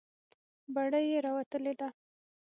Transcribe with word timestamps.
بړۍ 0.73 1.05
یې 1.11 1.19
راوتلې 1.27 1.73
ده. 1.79 1.89